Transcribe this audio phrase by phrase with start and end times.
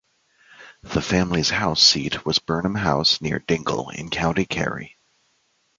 [0.81, 4.97] The family's former seat was Burnham House, near Dingle in County Kerry.